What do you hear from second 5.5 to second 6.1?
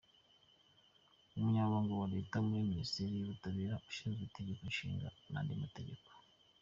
Mategeko.